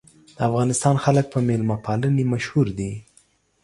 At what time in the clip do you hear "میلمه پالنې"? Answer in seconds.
1.47-2.23